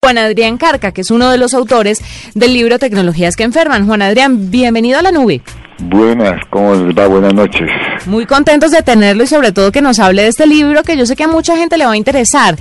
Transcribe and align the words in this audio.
Juan 0.00 0.16
Adrián 0.16 0.58
Carca, 0.58 0.92
que 0.92 1.00
es 1.00 1.10
uno 1.10 1.28
de 1.28 1.38
los 1.38 1.54
autores 1.54 2.00
del 2.36 2.54
libro 2.54 2.78
Tecnologías 2.78 3.34
que 3.34 3.42
Enferman. 3.42 3.84
Juan 3.84 4.00
Adrián, 4.00 4.48
bienvenido 4.48 4.96
a 4.96 5.02
la 5.02 5.10
nube. 5.10 5.42
Buenas, 5.80 6.40
¿cómo 6.50 6.72
les 6.76 6.96
va? 6.96 7.08
Buenas 7.08 7.34
noches. 7.34 7.68
Muy 8.06 8.24
contentos 8.24 8.70
de 8.70 8.82
tenerlo 8.82 9.24
y 9.24 9.26
sobre 9.26 9.50
todo 9.50 9.72
que 9.72 9.82
nos 9.82 9.98
hable 9.98 10.22
de 10.22 10.28
este 10.28 10.46
libro 10.46 10.84
que 10.84 10.96
yo 10.96 11.04
sé 11.04 11.16
que 11.16 11.24
a 11.24 11.28
mucha 11.28 11.56
gente 11.56 11.76
le 11.76 11.84
va 11.84 11.92
a 11.92 11.96
interesar. 11.96 12.54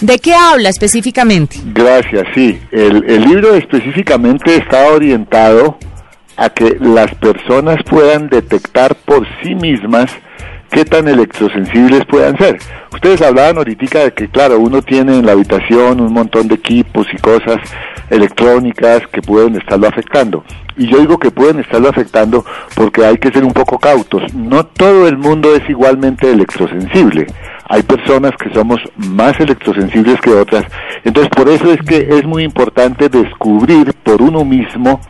¿De 0.00 0.18
qué 0.18 0.34
habla 0.34 0.68
específicamente? 0.68 1.58
Gracias, 1.66 2.26
sí. 2.34 2.58
El, 2.72 3.04
el 3.08 3.22
libro 3.22 3.54
específicamente 3.54 4.56
está 4.56 4.88
orientado 4.88 5.78
a 6.36 6.50
que 6.50 6.76
las 6.80 7.14
personas 7.14 7.76
puedan 7.88 8.28
detectar 8.28 8.96
por 8.96 9.28
sí 9.44 9.54
mismas 9.54 10.10
qué 10.70 10.84
tan 10.84 11.08
electrosensibles 11.08 12.04
puedan 12.06 12.36
ser. 12.38 12.58
Ustedes 12.92 13.20
hablaban 13.22 13.58
ahorita 13.58 14.04
de 14.04 14.12
que, 14.12 14.28
claro, 14.28 14.58
uno 14.58 14.82
tiene 14.82 15.18
en 15.18 15.26
la 15.26 15.32
habitación 15.32 16.00
un 16.00 16.12
montón 16.12 16.48
de 16.48 16.54
equipos 16.54 17.06
y 17.12 17.16
cosas 17.18 17.58
electrónicas 18.08 19.06
que 19.12 19.22
pueden 19.22 19.56
estarlo 19.56 19.88
afectando. 19.88 20.44
Y 20.76 20.86
yo 20.88 20.98
digo 20.98 21.18
que 21.18 21.30
pueden 21.30 21.60
estarlo 21.60 21.88
afectando 21.88 22.44
porque 22.74 23.04
hay 23.04 23.18
que 23.18 23.30
ser 23.30 23.44
un 23.44 23.52
poco 23.52 23.78
cautos. 23.78 24.32
No 24.34 24.64
todo 24.64 25.06
el 25.06 25.18
mundo 25.18 25.54
es 25.54 25.68
igualmente 25.68 26.30
electrosensible. 26.30 27.26
Hay 27.68 27.82
personas 27.82 28.32
que 28.36 28.52
somos 28.52 28.80
más 28.96 29.38
electrosensibles 29.38 30.20
que 30.20 30.30
otras. 30.30 30.64
Entonces, 31.04 31.30
por 31.30 31.48
eso 31.48 31.72
es 31.72 31.80
que 31.82 32.18
es 32.18 32.24
muy 32.24 32.42
importante 32.42 33.08
descubrir 33.08 33.92
por 34.02 34.22
uno 34.22 34.44
mismo 34.44 35.00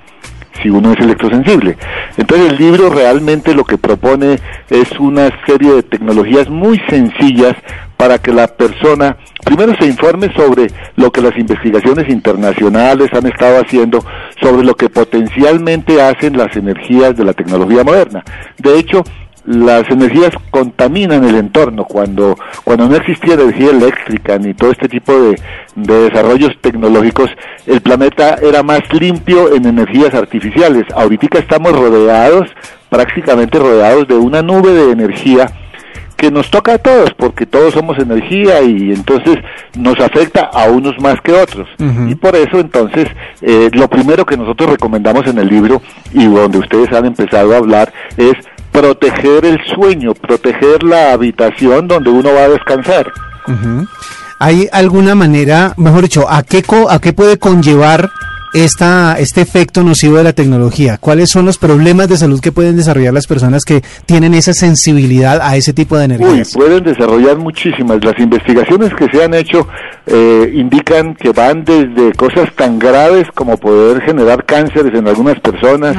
si 0.63 0.71
uno 0.71 0.93
es 0.93 1.01
electrosensible. 1.01 1.77
Entonces 2.17 2.53
el 2.53 2.59
libro 2.59 2.91
realmente 2.91 3.55
lo 3.55 3.65
que 3.65 3.79
propone 3.79 4.39
es 4.69 4.91
una 4.99 5.31
serie 5.47 5.73
de 5.73 5.83
tecnologías 5.83 6.49
muy 6.49 6.81
sencillas 6.89 7.55
para 7.97 8.19
que 8.19 8.33
la 8.33 8.47
persona 8.47 9.17
primero 9.45 9.75
se 9.79 9.87
informe 9.87 10.33
sobre 10.35 10.69
lo 10.97 11.11
que 11.13 11.21
las 11.21 11.37
investigaciones 11.37 12.09
internacionales 12.09 13.11
han 13.13 13.27
estado 13.27 13.61
haciendo 13.61 14.03
sobre 14.41 14.65
lo 14.65 14.75
que 14.75 14.89
potencialmente 14.89 16.01
hacen 16.01 16.37
las 16.37 16.57
energías 16.57 17.15
de 17.17 17.25
la 17.25 17.35
tecnología 17.35 17.85
moderna. 17.85 18.25
De 18.57 18.79
hecho, 18.79 19.05
las 19.51 19.91
energías 19.91 20.31
contaminan 20.51 21.25
el 21.25 21.35
entorno. 21.35 21.85
Cuando, 21.85 22.39
cuando 22.63 22.89
no 22.89 22.95
existía 22.95 23.35
energía 23.35 23.71
eléctrica 23.71 24.39
ni 24.39 24.55
todo 24.55 24.71
este 24.71 24.89
tipo 24.89 25.13
de, 25.13 25.41
de 25.75 25.95
desarrollos 26.09 26.53
tecnológicos, 26.61 27.31
el 27.67 27.81
planeta 27.81 28.37
era 28.41 28.63
más 28.63 28.81
limpio 28.93 29.53
en 29.53 29.67
energías 29.67 30.15
artificiales. 30.15 30.85
Ahorita 30.95 31.41
estamos 31.41 31.73
rodeados, 31.73 32.49
prácticamente 32.89 33.59
rodeados 33.59 34.07
de 34.07 34.15
una 34.15 34.41
nube 34.41 34.73
de 34.73 34.93
energía 34.93 35.51
que 36.21 36.31
nos 36.31 36.51
toca 36.51 36.75
a 36.75 36.79
todos, 36.79 37.15
porque 37.15 37.47
todos 37.47 37.73
somos 37.73 37.99
energía 37.99 38.61
y 38.61 38.93
entonces 38.93 39.39
nos 39.75 39.99
afecta 40.01 40.51
a 40.53 40.65
unos 40.71 41.01
más 41.01 41.19
que 41.23 41.33
otros. 41.33 41.67
Y 42.09 42.15
por 42.15 42.37
eso 42.37 42.61
entonces 42.61 43.09
eh, 43.41 43.71
lo 43.73 43.89
primero 43.89 44.27
que 44.27 44.37
nosotros 44.37 44.71
recomendamos 44.71 45.27
en 45.27 45.39
el 45.39 45.49
libro 45.49 45.81
y 46.13 46.27
donde 46.27 46.59
ustedes 46.59 46.93
han 46.93 47.07
empezado 47.07 47.55
a 47.55 47.57
hablar 47.57 47.91
es 48.19 48.35
proteger 48.73 49.45
el 49.45 49.61
sueño, 49.75 50.15
proteger 50.15 50.83
la 50.83 51.13
habitación 51.13 51.89
donde 51.89 52.11
uno 52.11 52.33
va 52.33 52.45
a 52.45 52.49
descansar. 52.49 53.13
¿Hay 54.39 54.69
alguna 54.73 55.15
manera, 55.15 55.75
mejor 55.77 56.03
dicho, 56.03 56.27
a 56.31 56.43
qué, 56.43 56.63
a 56.89 56.99
qué 56.99 57.13
puede 57.13 57.39
conllevar 57.39 58.11
esta, 58.53 59.17
este 59.19 59.41
efecto 59.41 59.83
nocivo 59.83 60.17
de 60.17 60.25
la 60.25 60.33
tecnología? 60.33 60.99
¿Cuáles 60.99 61.31
son 61.31 61.47
los 61.47 61.59
problemas 61.59 62.09
de 62.09 62.17
salud 62.17 62.41
que 62.41 62.53
pueden 62.53 62.77
desarrollar 62.77 63.15
las 63.15 63.27
personas 63.27 63.65
que 63.65 63.83
tienen 64.07 64.35
esa 64.35 64.53
sensibilidad 64.53 65.41
a 65.43 65.57
ese 65.57 65.73
tipo 65.73 65.97
de 65.97 66.05
energías? 66.07 66.55
Uy, 66.55 66.63
pueden 66.63 66.85
desarrollar 66.85 67.37
muchísimas. 67.39 68.05
Las 68.05 68.19
investigaciones 68.19 68.93
que 68.95 69.07
se 69.11 69.23
han 69.23 69.35
hecho 69.35 69.69
eh, 70.07 70.51
indican 70.55 71.15
que 71.15 71.31
van 71.31 71.65
desde 71.65 72.13
cosas 72.15 72.53
tan 72.55 72.79
graves 72.79 73.27
como 73.35 73.57
poder 73.57 74.03
generar 74.03 74.45
cánceres 74.45 74.95
en 74.95 75.07
algunas 75.07 75.39
personas, 75.41 75.97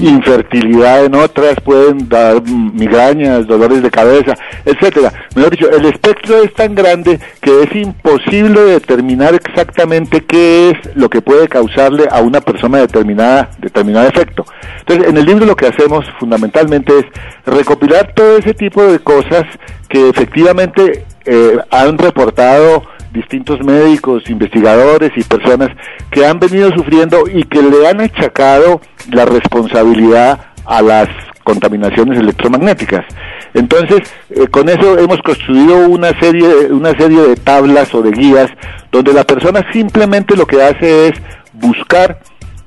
infertilidad 0.00 1.04
en 1.04 1.14
otras, 1.14 1.56
pueden 1.64 2.08
dar 2.08 2.42
migrañas, 2.42 3.46
dolores 3.46 3.82
de 3.82 3.90
cabeza, 3.90 4.34
etcétera. 4.64 5.12
Mejor 5.34 5.50
dicho, 5.50 5.70
el 5.70 5.86
espectro 5.86 6.42
es 6.42 6.52
tan 6.54 6.74
grande 6.74 7.18
que 7.40 7.62
es 7.62 7.74
imposible 7.74 8.60
determinar 8.60 9.34
exactamente 9.34 10.22
qué 10.24 10.70
es 10.70 10.96
lo 10.96 11.08
que 11.08 11.22
puede 11.22 11.48
causar 11.48 11.93
a 12.10 12.20
una 12.20 12.40
persona 12.40 12.78
determinada 12.78 13.50
determinado 13.58 14.08
efecto. 14.08 14.44
Entonces, 14.80 15.08
en 15.08 15.16
el 15.16 15.24
libro 15.24 15.46
lo 15.46 15.56
que 15.56 15.66
hacemos 15.66 16.04
fundamentalmente 16.18 16.98
es 16.98 17.04
recopilar 17.46 18.12
todo 18.14 18.36
ese 18.38 18.54
tipo 18.54 18.82
de 18.82 18.98
cosas 18.98 19.44
que 19.88 20.08
efectivamente 20.08 21.04
eh, 21.24 21.58
han 21.70 21.98
reportado 21.98 22.84
distintos 23.12 23.60
médicos, 23.64 24.28
investigadores 24.28 25.12
y 25.16 25.22
personas 25.22 25.70
que 26.10 26.26
han 26.26 26.38
venido 26.38 26.70
sufriendo 26.72 27.24
y 27.32 27.44
que 27.44 27.62
le 27.62 27.88
han 27.88 28.00
achacado 28.00 28.80
la 29.10 29.24
responsabilidad 29.24 30.46
a 30.64 30.82
las 30.82 31.08
contaminaciones 31.44 32.18
electromagnéticas. 32.18 33.04
Entonces, 33.52 34.00
eh, 34.30 34.48
con 34.48 34.68
eso 34.68 34.98
hemos 34.98 35.20
construido 35.22 35.88
una 35.88 36.18
serie, 36.18 36.48
una 36.70 36.90
serie 36.92 37.20
de 37.20 37.36
tablas 37.36 37.94
o 37.94 38.02
de 38.02 38.10
guías 38.10 38.50
donde 38.90 39.12
la 39.12 39.24
persona 39.24 39.64
simplemente 39.72 40.36
lo 40.36 40.46
que 40.46 40.62
hace 40.62 41.08
es 41.08 41.12
buscar 41.54 42.20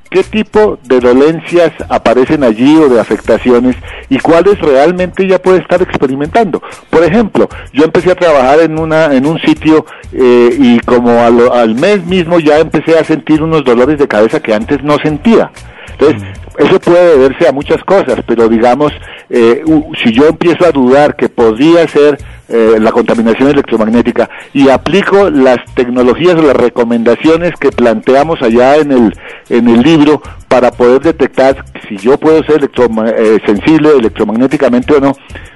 qué 0.10 0.24
tipo 0.24 0.80
de 0.84 1.00
dolencias 1.00 1.72
aparecen 1.90 2.44
allí 2.44 2.78
o 2.78 2.90
de 2.90 3.00
afectaciones 3.00 3.76
y 4.10 4.20
cuáles 4.20 4.60
realmente 4.60 5.28
ya 5.28 5.40
puede 5.40 5.60
estar 5.60 5.82
experimentando. 5.82 6.62
Por 6.90 7.04
ejemplo, 7.04 7.50
yo 7.74 7.84
empecé 7.84 8.12
a 8.12 8.16
trabajar 8.16 8.60
en 8.62 8.80
una 8.80 9.14
en 9.14 9.26
un 9.26 9.40
sitio 9.40 9.86
eh, 10.14 10.56
y 10.58 10.80
como 10.80 11.20
al 11.20 11.76
mes 11.76 12.06
mismo 12.06 12.40
ya 12.40 12.60
empecé 12.60 12.98
a 12.98 13.04
sentir 13.04 13.42
unos 13.42 13.64
dolores 13.64 14.00
de 14.00 14.08
cabeza 14.08 14.40
que 14.40 14.54
antes 14.54 14.84
no 14.84 14.98
sentía. 15.00 15.52
Entonces, 15.92 16.22
eso 16.58 16.80
puede 16.80 17.18
deberse 17.18 17.48
a 17.48 17.52
muchas 17.52 17.84
cosas, 17.84 18.20
pero 18.26 18.48
digamos, 18.48 18.92
eh, 19.30 19.64
si 20.04 20.12
yo 20.12 20.28
empiezo 20.28 20.66
a 20.66 20.72
dudar 20.72 21.16
que 21.16 21.30
podría 21.30 21.88
ser 21.88 22.18
eh, 22.50 22.78
la 22.80 22.92
contaminación 22.92 23.50
electromagnética. 23.50 24.30
Y 24.54 24.70
aplico 24.70 25.30
las 25.30 25.58
tecnologías 25.76 26.36
o 26.36 26.42
las 26.42 26.56
recomendaciones 26.56 27.52
que 27.60 27.72
planteamos 27.72 28.42
allá 28.42 28.78
en 28.78 28.92
el, 28.92 29.14
en 29.50 29.68
el 29.68 29.82
libro 29.82 30.22
para 30.48 30.72
poder 30.72 31.02
detectar 31.02 31.66
si 31.88 31.98
yo 31.98 32.18
puedo 32.18 32.44
ser 32.44 32.58
electro, 32.58 32.88
eh, 33.06 33.40
sensible 33.46 33.90
electromagnéticamente 33.98 34.94
o 34.96 35.00
no, 35.00 35.14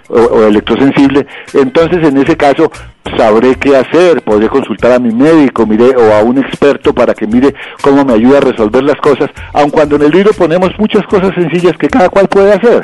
o, 0.09 0.43
electrosensible, 0.43 1.25
entonces 1.53 2.05
en 2.05 2.17
ese 2.17 2.35
caso 2.35 2.69
sabré 3.17 3.55
qué 3.55 3.77
hacer, 3.77 4.21
podré 4.21 4.49
consultar 4.49 4.91
a 4.91 4.99
mi 4.99 5.13
médico, 5.13 5.65
mire, 5.65 5.95
o 5.95 6.13
a 6.13 6.21
un 6.21 6.37
experto 6.37 6.93
para 6.93 7.13
que 7.13 7.27
mire 7.27 7.53
cómo 7.81 8.03
me 8.03 8.13
ayuda 8.13 8.39
a 8.39 8.41
resolver 8.41 8.83
las 8.83 8.97
cosas, 8.97 9.29
aun 9.53 9.69
cuando 9.69 9.95
en 9.95 10.03
el 10.03 10.11
libro 10.11 10.33
ponemos 10.33 10.71
muchas 10.77 11.05
cosas 11.05 11.33
sencillas 11.35 11.77
que 11.77 11.87
cada 11.87 12.09
cual 12.09 12.27
puede 12.27 12.53
hacer. 12.53 12.83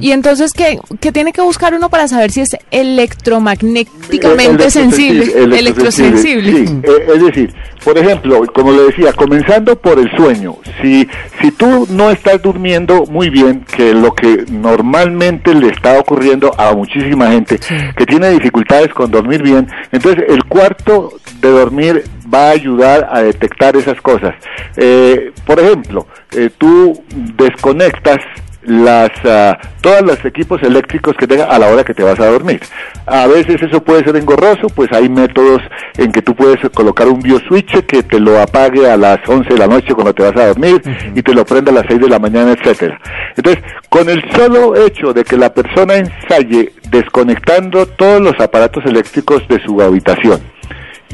Y 0.00 0.12
entonces, 0.12 0.52
¿qué, 0.52 0.78
¿qué, 1.00 1.10
tiene 1.10 1.32
que 1.32 1.40
buscar 1.40 1.74
uno 1.74 1.88
para 1.88 2.06
saber 2.06 2.30
si 2.30 2.42
es 2.42 2.54
electromagnéticamente 2.70 4.70
sensible? 4.70 5.32
Electrosensible. 5.58 6.66
Sí, 6.66 6.80
eh, 6.82 7.06
es 7.14 7.24
decir, 7.24 7.54
por 7.82 7.96
ejemplo, 7.96 8.42
como 8.52 8.72
le 8.72 8.82
decía, 8.84 9.14
comenzando 9.14 9.80
por 9.80 9.98
el 9.98 10.14
sueño. 10.16 10.56
Si, 10.82 11.08
si 11.40 11.50
tú 11.50 11.88
no 11.90 12.10
estás 12.10 12.42
durmiendo 12.42 13.06
muy 13.06 13.30
bien, 13.30 13.64
que 13.64 13.94
lo 13.94 14.14
que 14.14 14.44
normalmente 14.50 15.54
le 15.54 15.68
está 15.68 15.98
ocurriendo 15.98 16.52
a 16.58 16.74
muchísima 16.74 17.30
gente 17.30 17.58
que 17.96 18.06
tiene 18.06 18.30
dificultades 18.30 18.92
con 18.92 19.10
dormir 19.10 19.42
bien, 19.42 19.66
entonces 19.92 20.24
el 20.28 20.44
cuarto 20.44 21.14
de 21.40 21.50
dormir 21.50 22.04
va 22.32 22.48
a 22.48 22.50
ayudar 22.50 23.08
a 23.10 23.22
detectar 23.22 23.76
esas 23.76 24.00
cosas. 24.00 24.34
Eh, 24.76 25.32
por 25.46 25.60
ejemplo, 25.60 26.06
eh, 26.32 26.50
tú 26.56 27.02
desconectas 27.36 28.18
las 28.64 29.10
uh, 29.24 29.56
todos 29.80 30.02
los 30.02 30.24
equipos 30.24 30.62
eléctricos 30.62 31.14
que 31.16 31.26
tenga 31.26 31.44
a 31.44 31.58
la 31.58 31.68
hora 31.68 31.84
que 31.84 31.94
te 31.94 32.02
vas 32.02 32.18
a 32.20 32.26
dormir. 32.26 32.60
A 33.06 33.26
veces 33.26 33.62
eso 33.62 33.82
puede 33.82 34.04
ser 34.04 34.16
engorroso, 34.16 34.68
pues 34.74 34.90
hay 34.92 35.08
métodos 35.08 35.60
en 35.96 36.10
que 36.12 36.22
tú 36.22 36.34
puedes 36.34 36.58
colocar 36.70 37.08
un 37.08 37.20
bioswitch 37.20 37.84
que 37.84 38.02
te 38.02 38.18
lo 38.18 38.40
apague 38.40 38.90
a 38.90 38.96
las 38.96 39.18
11 39.26 39.48
de 39.48 39.58
la 39.58 39.66
noche 39.66 39.94
cuando 39.94 40.14
te 40.14 40.22
vas 40.22 40.36
a 40.36 40.46
dormir 40.48 40.82
y 41.14 41.22
te 41.22 41.34
lo 41.34 41.44
prenda 41.44 41.70
a 41.70 41.74
las 41.74 41.84
6 41.88 42.00
de 42.00 42.08
la 42.08 42.18
mañana, 42.18 42.52
etcétera. 42.52 42.98
Entonces, 43.36 43.62
con 43.88 44.08
el 44.08 44.22
solo 44.32 44.74
hecho 44.76 45.12
de 45.12 45.24
que 45.24 45.36
la 45.36 45.52
persona 45.52 45.96
ensaye 45.96 46.72
desconectando 46.90 47.86
todos 47.86 48.20
los 48.20 48.38
aparatos 48.40 48.84
eléctricos 48.86 49.46
de 49.48 49.62
su 49.62 49.80
habitación 49.82 50.40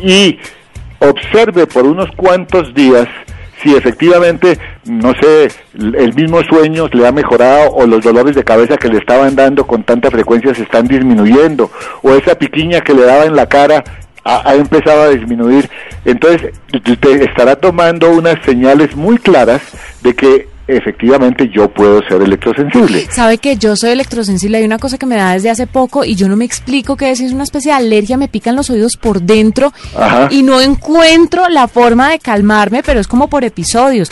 y 0.02 0.38
observe 1.00 1.66
por 1.66 1.86
unos 1.86 2.10
cuantos 2.16 2.74
días 2.74 3.08
si 3.62 3.74
efectivamente, 3.74 4.58
no 4.84 5.12
sé, 5.20 5.48
el 5.74 6.14
mismo 6.14 6.42
sueño 6.42 6.88
le 6.92 7.06
ha 7.06 7.12
mejorado 7.12 7.72
o 7.72 7.86
los 7.86 8.02
dolores 8.02 8.34
de 8.34 8.44
cabeza 8.44 8.76
que 8.76 8.88
le 8.88 8.98
estaban 8.98 9.36
dando 9.36 9.66
con 9.66 9.84
tanta 9.84 10.10
frecuencia 10.10 10.54
se 10.54 10.62
están 10.62 10.86
disminuyendo 10.86 11.70
o 12.02 12.14
esa 12.14 12.34
piquiña 12.34 12.80
que 12.80 12.94
le 12.94 13.02
daba 13.02 13.24
en 13.24 13.36
la 13.36 13.46
cara 13.46 13.84
ha, 14.24 14.54
empezado 14.54 15.02
a 15.02 15.08
disminuir. 15.08 15.68
Entonces, 16.04 16.52
te 17.00 17.24
estará 17.24 17.56
tomando 17.56 18.10
unas 18.10 18.36
señales 18.44 18.94
muy 18.94 19.18
claras 19.18 19.62
de 20.02 20.14
que 20.14 20.48
efectivamente 20.76 21.48
yo 21.52 21.68
puedo 21.68 22.00
ser 22.08 22.22
electrosensible. 22.22 23.06
Sabe 23.10 23.38
que 23.38 23.56
yo 23.56 23.76
soy 23.76 23.90
electrosensible, 23.90 24.58
hay 24.58 24.64
una 24.64 24.78
cosa 24.78 24.98
que 24.98 25.06
me 25.06 25.16
da 25.16 25.32
desde 25.32 25.50
hace 25.50 25.66
poco 25.66 26.04
y 26.04 26.14
yo 26.14 26.28
no 26.28 26.36
me 26.36 26.44
explico 26.44 26.96
qué 26.96 27.10
es, 27.10 27.20
es 27.20 27.32
una 27.32 27.44
especie 27.44 27.72
de 27.72 27.78
alergia, 27.78 28.16
me 28.16 28.28
pican 28.28 28.56
los 28.56 28.70
oídos 28.70 28.96
por 28.96 29.22
dentro 29.22 29.72
y 30.30 30.42
no 30.42 30.60
encuentro 30.60 31.48
la 31.48 31.68
forma 31.68 32.10
de 32.10 32.18
calmarme, 32.18 32.82
pero 32.82 33.00
es 33.00 33.08
como 33.08 33.28
por 33.28 33.44
episodios. 33.44 34.10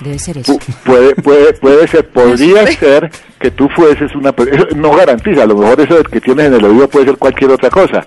Debe 0.00 0.18
ser 0.18 0.38
eso. 0.38 0.58
Puede, 0.84 1.14
puede, 1.14 1.52
puede 1.54 1.86
ser, 1.88 2.08
podría 2.12 2.66
ser 2.66 3.10
que 3.38 3.50
tú 3.50 3.68
fueses 3.68 4.14
una 4.14 4.34
no 4.76 4.94
garantiza, 4.96 5.42
a 5.42 5.46
lo 5.46 5.56
mejor 5.56 5.80
eso 5.80 6.02
que 6.04 6.20
tienes 6.20 6.46
en 6.46 6.54
el 6.54 6.64
oído 6.64 6.88
puede 6.88 7.06
ser 7.06 7.16
cualquier 7.16 7.50
otra 7.50 7.70
cosa, 7.70 8.04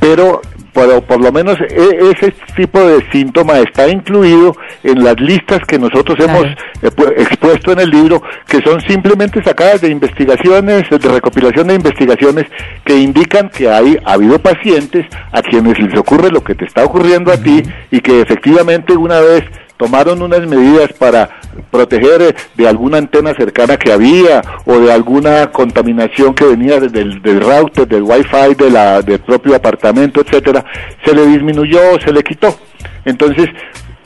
pero 0.00 0.40
pero 0.72 1.00
por 1.00 1.20
lo 1.20 1.32
menos 1.32 1.58
e, 1.60 2.12
ese 2.12 2.32
tipo 2.56 2.80
de 2.80 3.04
síntoma 3.10 3.58
está 3.58 3.88
incluido 3.88 4.56
en 4.82 5.02
las 5.02 5.18
listas 5.20 5.60
que 5.66 5.78
nosotros 5.78 6.18
hemos 6.20 6.44
eh, 6.82 6.90
expuesto 7.18 7.72
en 7.72 7.80
el 7.80 7.90
libro, 7.90 8.22
que 8.46 8.60
son 8.62 8.80
simplemente 8.82 9.42
sacadas 9.42 9.80
de 9.80 9.88
investigaciones, 9.88 10.88
de 10.88 10.98
recopilación 10.98 11.68
de 11.68 11.74
investigaciones 11.74 12.46
que 12.84 12.96
indican 12.96 13.48
que 13.48 13.68
hay 13.68 13.96
ha 14.04 14.12
habido 14.12 14.38
pacientes 14.38 15.06
a 15.32 15.42
quienes 15.42 15.78
les 15.78 15.98
ocurre 15.98 16.30
lo 16.30 16.42
que 16.42 16.54
te 16.54 16.64
está 16.64 16.84
ocurriendo 16.84 17.32
a 17.32 17.36
ti 17.36 17.62
y 17.90 18.00
que 18.00 18.20
efectivamente 18.20 18.92
una 18.96 19.20
vez 19.20 19.44
tomaron 19.80 20.20
unas 20.20 20.46
medidas 20.46 20.92
para 20.92 21.40
proteger 21.70 22.20
eh, 22.20 22.34
de 22.54 22.68
alguna 22.68 22.98
antena 22.98 23.32
cercana 23.32 23.78
que 23.78 23.90
había 23.90 24.42
o 24.66 24.78
de 24.78 24.92
alguna 24.92 25.50
contaminación 25.50 26.34
que 26.34 26.44
venía 26.44 26.78
del, 26.78 27.22
del 27.22 27.40
router, 27.40 27.88
del 27.88 28.02
wifi 28.02 28.54
de 28.58 28.70
la, 28.70 29.00
del 29.00 29.20
propio 29.20 29.56
apartamento, 29.56 30.20
etcétera, 30.20 30.62
se 31.02 31.14
le 31.14 31.26
disminuyó, 31.26 31.98
se 32.04 32.12
le 32.12 32.22
quitó. 32.22 32.54
Entonces, 33.06 33.48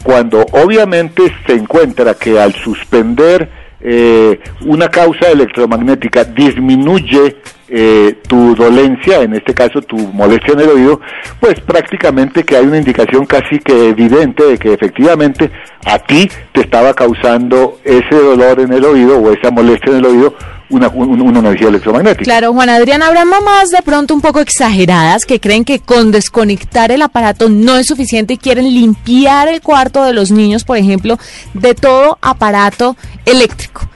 cuando 0.04 0.46
obviamente 0.52 1.22
se 1.44 1.54
encuentra 1.54 2.14
que 2.14 2.38
al 2.38 2.54
suspender 2.54 3.50
eh, 3.80 4.38
una 4.66 4.88
causa 4.88 5.28
electromagnética 5.28 6.22
disminuye 6.22 7.36
eh, 7.68 8.18
tu 8.28 8.54
dolencia, 8.54 9.22
en 9.22 9.34
este 9.34 9.54
caso 9.54 9.80
tu 9.82 9.96
molestia 9.96 10.54
en 10.54 10.60
el 10.60 10.68
oído, 10.68 11.00
pues 11.40 11.60
prácticamente 11.60 12.44
que 12.44 12.56
hay 12.56 12.66
una 12.66 12.78
indicación 12.78 13.26
casi 13.26 13.58
que 13.58 13.88
evidente 13.88 14.44
de 14.44 14.58
que 14.58 14.72
efectivamente 14.72 15.50
a 15.86 15.98
ti 15.98 16.28
te 16.52 16.60
estaba 16.60 16.94
causando 16.94 17.78
ese 17.84 18.14
dolor 18.14 18.60
en 18.60 18.72
el 18.72 18.84
oído 18.84 19.18
o 19.18 19.32
esa 19.32 19.50
molestia 19.50 19.92
en 19.92 19.98
el 19.98 20.06
oído 20.06 20.34
una, 20.70 20.88
una, 20.88 21.38
energía 21.40 21.68
electromagnética. 21.68 22.24
Claro, 22.24 22.52
Juan 22.52 22.68
Adrián, 22.68 23.02
habrá 23.02 23.24
mamás 23.24 23.70
de 23.70 23.82
pronto 23.82 24.14
un 24.14 24.20
poco 24.20 24.40
exageradas 24.40 25.26
que 25.26 25.40
creen 25.40 25.64
que 25.64 25.78
con 25.78 26.10
desconectar 26.10 26.90
el 26.90 27.02
aparato 27.02 27.48
no 27.48 27.76
es 27.76 27.86
suficiente 27.86 28.34
y 28.34 28.38
quieren 28.38 28.64
limpiar 28.64 29.48
el 29.48 29.60
cuarto 29.60 30.04
de 30.04 30.12
los 30.12 30.30
niños, 30.30 30.64
por 30.64 30.78
ejemplo, 30.78 31.18
de 31.52 31.74
todo 31.74 32.18
aparato 32.22 32.96
eléctrico. 33.24 33.88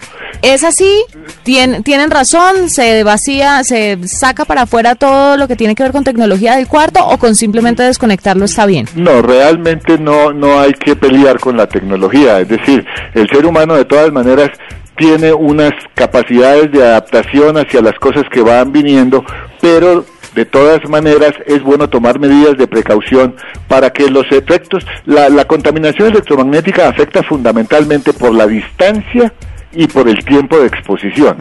¿Es 0.43 0.63
así? 0.63 1.05
¿Tien, 1.43 1.83
¿Tienen 1.83 2.11
razón? 2.11 2.71
¿Se 2.71 3.03
vacía, 3.03 3.65
se 3.65 3.99
saca 4.07 4.45
para 4.45 4.63
afuera 4.63 4.95
todo 4.95 5.37
lo 5.37 5.49
que 5.49 5.57
tiene 5.57 5.75
que 5.75 5.83
ver 5.83 5.93
con 5.93 6.05
tecnología 6.05 6.57
del 6.57 6.69
cuarto 6.69 7.05
o 7.05 7.19
con 7.19 7.35
simplemente 7.35 7.83
desconectarlo 7.83 8.45
está 8.45 8.67
bien? 8.67 8.87
No, 8.95 9.21
realmente 9.21 9.99
no, 9.99 10.33
no 10.33 10.61
hay 10.61 10.73
que 10.75 10.95
pelear 10.95 11.41
con 11.41 11.57
la 11.57 11.67
tecnología. 11.67 12.41
Es 12.41 12.49
decir, 12.49 12.85
el 13.15 13.29
ser 13.29 13.47
humano 13.47 13.75
de 13.75 13.85
todas 13.85 14.13
maneras 14.13 14.51
tiene 14.99 15.33
unas 15.33 15.73
capacidades 15.95 16.71
de 16.73 16.83
adaptación 16.83 17.57
hacia 17.57 17.81
las 17.81 17.95
cosas 17.95 18.25
que 18.31 18.43
van 18.43 18.73
viniendo, 18.73 19.25
pero 19.61 20.05
de 20.35 20.45
todas 20.45 20.87
maneras 20.89 21.33
es 21.47 21.63
bueno 21.63 21.89
tomar 21.89 22.19
medidas 22.19 22.59
de 22.59 22.67
precaución 22.67 23.35
para 23.67 23.91
que 23.91 24.11
los 24.11 24.27
efectos, 24.31 24.85
la, 25.07 25.29
la 25.31 25.47
contaminación 25.47 26.09
electromagnética 26.09 26.89
afecta 26.89 27.23
fundamentalmente 27.23 28.13
por 28.13 28.35
la 28.35 28.47
distancia 28.47 29.33
y 29.73 29.87
por 29.87 30.09
el 30.09 30.25
tiempo 30.25 30.59
de 30.59 30.67
exposición. 30.67 31.37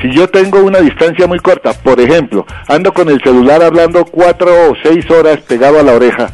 Si 0.00 0.10
yo 0.12 0.28
tengo 0.28 0.60
una 0.60 0.80
distancia 0.80 1.26
muy 1.26 1.38
corta, 1.38 1.72
por 1.72 2.00
ejemplo, 2.00 2.46
ando 2.68 2.92
con 2.92 3.08
el 3.08 3.20
celular 3.22 3.62
hablando 3.62 4.04
cuatro 4.04 4.50
o 4.70 4.74
seis 4.82 5.08
horas 5.10 5.40
pegado 5.40 5.78
a 5.78 5.82
la 5.82 5.92
oreja, 5.92 6.30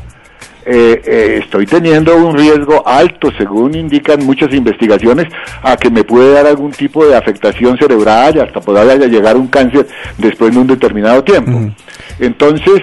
eh, 0.69 1.01
eh, 1.05 1.41
estoy 1.45 1.65
teniendo 1.65 2.17
un 2.17 2.37
riesgo 2.37 2.87
alto, 2.87 3.31
según 3.39 3.77
indican 3.77 4.27
muchas 4.27 4.53
investigaciones, 4.53 5.29
a 5.63 5.77
que 5.77 5.91
me 5.91 6.03
puede 6.03 6.33
dar 6.33 6.47
algún 6.47 6.73
tipo 6.73 7.07
de 7.07 7.17
afectación 7.17 7.79
cerebral 7.79 8.35
y 8.35 8.41
hasta 8.41 8.61
poder 8.61 8.99
llegar 9.09 9.37
un 9.37 9.47
cáncer 9.47 9.87
después 10.19 10.53
de 10.53 10.59
un 10.59 10.67
determinado 10.67 11.23
tiempo. 11.23 11.73
Entonces, 12.19 12.83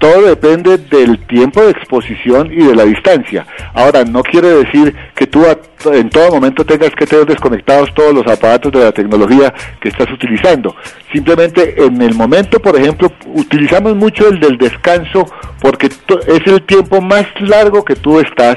todo 0.00 0.22
depende 0.22 0.78
del 0.78 1.18
tiempo 1.26 1.62
de 1.62 1.72
exposición 1.72 2.50
y 2.50 2.64
de 2.64 2.74
la 2.74 2.86
distancia. 2.86 3.46
Ahora, 3.74 4.02
no 4.02 4.22
quiere 4.22 4.48
decir 4.48 4.96
que 5.14 5.26
tú 5.26 5.44
en 5.92 6.08
todo 6.08 6.30
momento 6.30 6.64
tengas 6.64 6.90
que 6.94 7.06
tener 7.06 7.26
desconectados 7.26 7.92
todos 7.94 8.14
los 8.14 8.26
aparatos 8.26 8.72
de 8.72 8.80
la 8.80 8.92
tecnología 8.92 9.52
que 9.78 9.90
estás 9.90 10.10
utilizando. 10.10 10.74
Simplemente 11.12 11.84
en 11.84 12.00
el 12.00 12.14
momento, 12.14 12.60
por 12.60 12.76
ejemplo, 12.76 13.12
utilizamos 13.34 13.94
mucho 13.94 14.26
el 14.26 14.40
del 14.40 14.56
descanso 14.56 15.30
porque 15.60 15.88
es 15.88 16.46
el 16.46 16.62
tiempo 16.62 17.02
más 17.02 17.26
largo 17.38 17.84
que 17.84 17.94
tú 17.94 18.20
estás 18.20 18.56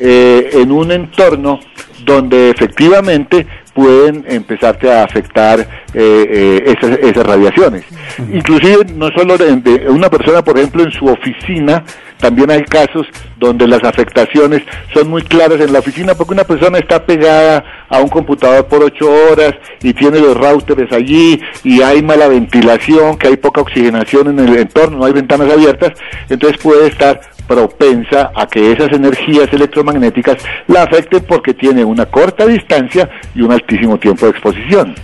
eh, 0.00 0.50
en 0.54 0.72
un 0.72 0.90
entorno 0.90 1.60
donde 2.04 2.50
efectivamente 2.50 3.46
pueden 3.74 4.24
empezarte 4.28 4.90
a 4.90 5.04
afectar 5.04 5.60
eh, 5.60 5.66
eh, 5.94 6.74
esas, 6.78 6.98
esas, 6.98 7.26
radiaciones. 7.26 7.84
Inclusive 8.32 8.86
no 8.94 9.10
solo 9.10 9.38
de, 9.38 9.88
una 9.88 10.10
persona, 10.10 10.42
por 10.42 10.58
ejemplo, 10.58 10.82
en 10.82 10.92
su 10.92 11.06
oficina, 11.06 11.84
también 12.18 12.50
hay 12.50 12.62
casos 12.64 13.06
donde 13.36 13.66
las 13.66 13.82
afectaciones 13.82 14.62
son 14.94 15.10
muy 15.10 15.22
claras 15.22 15.60
en 15.60 15.72
la 15.72 15.80
oficina 15.80 16.14
porque 16.14 16.34
una 16.34 16.44
persona 16.44 16.78
está 16.78 17.04
pegada 17.04 17.64
a 17.88 17.98
un 17.98 18.08
computador 18.08 18.66
por 18.66 18.84
ocho 18.84 19.10
horas 19.10 19.54
y 19.82 19.92
tiene 19.92 20.20
los 20.20 20.36
routers 20.36 20.92
allí 20.92 21.40
y 21.64 21.82
hay 21.82 22.00
mala 22.02 22.28
ventilación, 22.28 23.18
que 23.18 23.28
hay 23.28 23.36
poca 23.36 23.62
oxigenación 23.62 24.28
en 24.28 24.48
el 24.48 24.56
entorno, 24.56 24.98
no 24.98 25.04
hay 25.04 25.12
ventanas 25.12 25.50
abiertas, 25.50 25.92
entonces 26.28 26.62
puede 26.62 26.86
estar 26.86 27.20
propensa 27.46 28.32
a 28.34 28.46
que 28.46 28.72
esas 28.72 28.92
energías 28.92 29.52
electromagnéticas 29.52 30.38
la 30.68 30.82
afecten 30.82 31.24
porque 31.26 31.54
tiene 31.54 31.84
una 31.84 32.06
corta 32.06 32.46
distancia 32.46 33.08
y 33.34 33.42
un 33.42 33.52
altísimo 33.52 33.98
tiempo 33.98 34.26
de 34.26 34.32
exposición. 34.32 34.94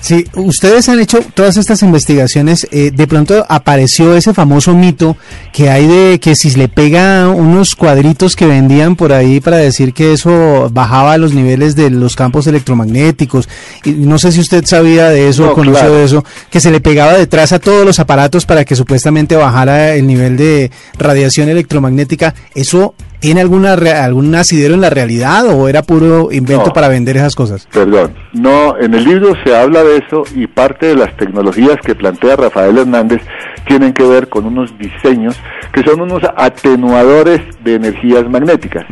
Sí, 0.00 0.26
ustedes 0.34 0.88
han 0.88 1.00
hecho 1.00 1.20
todas 1.34 1.56
estas 1.56 1.82
investigaciones. 1.82 2.66
Eh, 2.70 2.90
de 2.92 3.06
pronto 3.06 3.46
apareció 3.48 4.16
ese 4.16 4.34
famoso 4.34 4.74
mito 4.74 5.16
que 5.52 5.70
hay 5.70 5.86
de 5.86 6.20
que 6.20 6.34
si 6.34 6.50
le 6.50 6.68
pega 6.68 7.28
unos 7.28 7.74
cuadritos 7.74 8.36
que 8.36 8.46
vendían 8.46 8.96
por 8.96 9.12
ahí 9.12 9.40
para 9.40 9.58
decir 9.58 9.94
que 9.94 10.12
eso 10.12 10.68
bajaba 10.72 11.16
los 11.18 11.34
niveles 11.34 11.76
de 11.76 11.90
los 11.90 12.16
campos 12.16 12.46
electromagnéticos. 12.46 13.48
Y 13.84 13.92
no 13.92 14.18
sé 14.18 14.32
si 14.32 14.40
usted 14.40 14.64
sabía 14.64 15.08
de 15.08 15.28
eso 15.28 15.50
o 15.50 15.54
conoció 15.54 15.92
de 15.92 16.04
eso, 16.04 16.24
que 16.50 16.60
se 16.60 16.70
le 16.70 16.80
pegaba 16.80 17.12
detrás 17.14 17.52
a 17.52 17.58
todos 17.58 17.86
los 17.86 18.00
aparatos 18.00 18.46
para 18.46 18.64
que 18.64 18.76
supuestamente 18.76 19.36
bajara 19.36 19.94
el 19.94 20.06
nivel 20.06 20.36
de 20.36 20.70
radiación 20.98 21.48
electromagnética. 21.48 22.34
¿Eso 22.54 22.94
tiene 23.22 23.40
alguna 23.40 23.74
algún 23.74 24.34
asidero 24.34 24.74
en 24.74 24.80
la 24.80 24.90
realidad 24.90 25.46
o 25.46 25.68
era 25.68 25.82
puro 25.82 26.32
invento 26.32 26.72
para 26.72 26.88
vender 26.88 27.16
esas 27.16 27.36
cosas? 27.36 27.68
Perdón, 27.72 28.14
no, 28.32 28.76
en 28.76 28.94
el 28.94 29.04
libro 29.04 29.32
se 29.44 29.54
habla 29.54 29.84
de 29.84 29.98
eso 29.98 30.24
y 30.34 30.48
parte 30.48 30.86
de 30.86 30.96
las 30.96 31.16
tecnologías 31.16 31.76
que 31.84 31.94
plantea 31.94 32.34
Rafael 32.34 32.76
Hernández 32.76 33.22
tienen 33.68 33.92
que 33.92 34.02
ver 34.02 34.28
con 34.28 34.44
unos 34.44 34.76
diseños 34.76 35.38
que 35.72 35.84
son 35.84 36.00
unos 36.00 36.22
atenuadores 36.36 37.40
de 37.62 37.76
energías 37.76 38.28
magnéticas. 38.28 38.84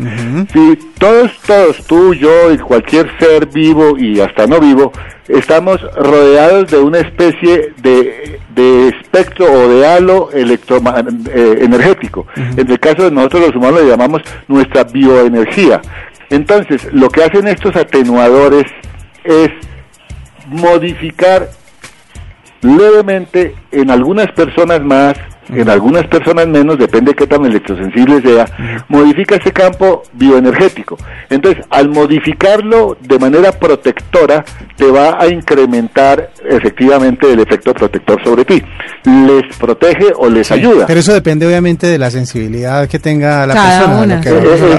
Si 0.52 0.78
todos, 0.98 1.32
todos, 1.44 1.84
tú, 1.86 2.14
yo 2.14 2.52
y 2.52 2.58
cualquier 2.58 3.10
ser 3.18 3.46
vivo 3.46 3.98
y 3.98 4.20
hasta 4.20 4.46
no 4.46 4.60
vivo, 4.60 4.92
estamos 5.28 5.80
rodeados 5.96 6.70
de 6.70 6.78
una 6.78 7.00
especie 7.00 7.72
de, 7.82 8.40
de 8.54 8.88
espectro 8.88 9.46
o 9.46 9.68
de 9.68 9.86
halo 9.86 10.30
eh, 10.32 11.58
energético. 11.60 12.26
En 12.36 12.70
el 12.70 12.80
caso 12.80 13.04
de 13.04 13.10
nosotros 13.10 13.48
los 13.48 13.56
humanos 13.56 13.82
le 13.82 13.90
llamamos 13.90 14.19
nuestra 14.48 14.84
bioenergía. 14.84 15.80
Entonces, 16.30 16.88
lo 16.92 17.08
que 17.10 17.24
hacen 17.24 17.48
estos 17.48 17.74
atenuadores 17.76 18.64
es 19.24 19.50
modificar 20.46 21.48
levemente 22.62 23.54
en 23.72 23.90
algunas 23.90 24.30
personas 24.32 24.80
más 24.82 25.14
en 25.52 25.68
algunas 25.68 26.06
personas 26.06 26.46
menos, 26.46 26.78
depende 26.78 27.12
de 27.12 27.16
qué 27.16 27.26
tan 27.26 27.44
electrosensible 27.44 28.20
sea, 28.22 28.46
modifica 28.88 29.36
ese 29.36 29.52
campo 29.52 30.02
bioenergético. 30.12 30.96
Entonces, 31.28 31.64
al 31.70 31.88
modificarlo 31.88 32.96
de 33.00 33.18
manera 33.18 33.52
protectora, 33.52 34.44
te 34.76 34.86
va 34.86 35.20
a 35.20 35.28
incrementar 35.28 36.30
efectivamente 36.48 37.32
el 37.32 37.40
efecto 37.40 37.74
protector 37.74 38.22
sobre 38.24 38.44
ti. 38.44 38.62
Les 39.04 39.56
protege 39.56 40.12
o 40.16 40.28
les 40.28 40.50
ayuda. 40.50 40.86
Pero 40.86 41.00
eso 41.00 41.12
depende 41.12 41.46
obviamente 41.46 41.86
de 41.86 41.98
la 41.98 42.10
sensibilidad 42.10 42.88
que 42.88 42.98
tenga 42.98 43.46
la 43.46 43.54
persona 43.54 44.20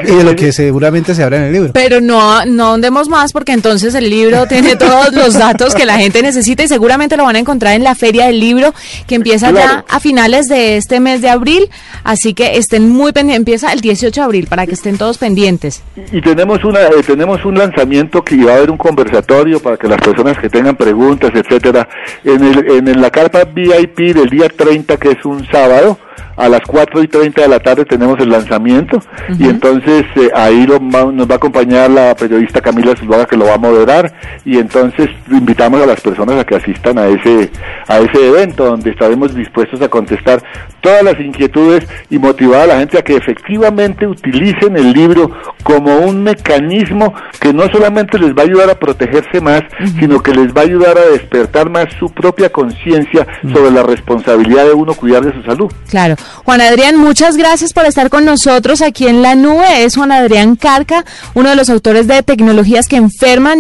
y 0.03 0.15
de 0.15 0.23
lo 0.23 0.35
que 0.35 0.51
seguramente 0.51 1.15
se 1.15 1.23
habla 1.23 1.37
en 1.37 1.43
el 1.43 1.53
libro. 1.53 1.71
Pero 1.73 2.01
no, 2.01 2.45
no 2.45 2.67
ahondemos 2.67 3.09
más 3.09 3.31
porque 3.33 3.51
entonces 3.51 3.95
el 3.95 4.09
libro 4.09 4.45
tiene 4.49 4.75
todos 4.75 5.13
los 5.13 5.33
datos 5.33 5.75
que 5.75 5.85
la 5.85 5.97
gente 5.97 6.21
necesita 6.21 6.63
y 6.63 6.67
seguramente 6.67 7.17
lo 7.17 7.23
van 7.23 7.35
a 7.35 7.39
encontrar 7.39 7.73
en 7.73 7.83
la 7.83 7.95
feria 7.95 8.27
del 8.27 8.39
libro 8.39 8.73
que 9.07 9.15
empieza 9.15 9.51
ya 9.51 9.85
a 9.87 9.99
finales 9.99 10.47
de 10.47 10.61
este 10.62 11.00
mes 11.00 11.22
de 11.22 11.30
abril. 11.30 11.70
Así 12.03 12.34
que 12.34 12.58
estén 12.58 12.89
muy 12.89 13.12
pendientes, 13.12 13.39
empieza 13.39 13.74
el 13.74 13.82
18 13.82 14.22
de 14.22 14.25
abril 14.25 14.48
para 14.48 14.65
que 14.65 14.74
estén 14.74 14.98
todos 14.98 15.18
pendientes. 15.18 15.84
Y, 16.12 16.22
tenemos 16.22 16.63
una 16.63 16.82
eh, 16.82 17.03
tenemos 17.06 17.44
un 17.46 17.58
lanzamiento 17.58 18.24
que 18.24 18.44
va 18.44 18.53
a 18.53 18.56
haber 18.58 18.72
un 18.72 18.77
conversatorio 18.77 19.60
para 19.60 19.77
que 19.77 19.88
las 19.88 20.00
personas 20.00 20.38
que 20.38 20.50
tengan 20.50 20.75
preguntas, 20.75 21.32
etcétera, 21.34 21.88
en, 22.24 22.44
el, 22.44 22.88
en 22.88 23.01
la 23.01 23.10
carpa 23.10 23.44
VIP 23.44 24.15
del 24.15 24.30
día 24.30 24.48
30 24.50 24.98
que 24.98 25.10
es 25.12 25.25
un 25.25 25.46
sábado 25.48 25.98
a 26.41 26.50
las 26.50 26.62
4 26.62 27.03
y 27.03 27.07
30 27.07 27.39
de 27.43 27.48
la 27.48 27.60
tarde 27.60 27.86
tenemos 27.86 28.19
el 28.19 28.29
lanzamiento 28.29 29.00
y 29.38 29.48
entonces 29.48 30.05
eh, 30.15 30.31
ahí 30.33 30.65
nos 30.65 31.29
va 31.29 31.36
a 31.36 31.38
acompañar 31.38 31.91
la 31.91 32.15
periodista 32.15 32.62
Camila 32.62 32.95
Zuluaga 32.95 33.27
que 33.27 33.38
lo 33.38 33.45
va 33.45 33.53
a 33.53 33.57
moderar 33.60 34.12
y 34.43 34.57
entonces 34.57 35.07
invitamos 35.29 35.83
a 35.83 35.86
las 35.86 36.01
personas 36.01 36.39
a 36.39 36.43
que 36.43 36.55
asistan 36.55 36.98
a 36.98 37.07
ese, 37.07 37.51
a 37.88 38.00
ese 38.00 38.27
evento 38.27 38.65
donde 38.65 38.89
estaremos 38.89 39.36
dispuestos 39.36 39.83
a 39.83 39.89
contestar 39.89 40.41
todas 40.81 41.03
las 41.03 41.19
inquietudes 41.19 41.88
y 42.10 42.17
motivar 42.17 42.62
a 42.62 42.67
la 42.67 42.79
gente 42.79 42.98
a 42.98 43.03
que 43.03 43.17
efectivamente 43.17 44.07
utilicen 44.07 44.75
el 44.77 44.93
libro 44.93 45.29
como 45.63 45.98
un 46.00 46.24
mecanismo 46.24 47.13
que 47.39 47.53
no 47.53 47.63
solamente 47.72 48.18
les 48.18 48.32
va 48.32 48.41
a 48.44 48.46
ayudar 48.46 48.70
a 48.70 48.80
protegerse 48.80 49.41
más, 49.41 49.62
sino 50.00 50.22
que 50.22 50.34
les 50.34 50.53
va 50.53 50.62
a 50.62 50.63
ayudar 50.65 50.98
a 50.98 51.12
despertar 51.12 51.70
más 51.70 51.86
su 52.00 52.10
propia 52.10 52.50
conciencia 52.50 53.27
sobre 53.53 53.72
la 53.72 53.84
responsabilidad 53.84 54.65
de 54.65 54.74
uno 54.74 54.94
cuidar 54.94 55.25
de 55.25 55.34
su 55.34 55.44
salud. 55.44 55.72
Claro. 55.89 56.15
Juan 56.46 56.62
Adrián, 56.62 56.98
muchas 56.98 57.38
gracias 57.38 57.74
por 57.74 57.86
estar 57.86 58.10
con 58.10 58.25
nosotros 58.25 58.82
aquí 58.82 59.08
en 59.08 59.22
la 59.22 59.36
nube. 59.36 59.84
Es 59.84 59.96
Juan 59.96 60.12
Adrián 60.12 60.56
Carca, 60.56 61.03
uno 61.34 61.50
de 61.50 61.56
los 61.56 61.70
autores 61.70 62.08
de 62.08 62.24
Tecnologías 62.24 62.88
que 62.88 62.96
enferman. 62.96 63.60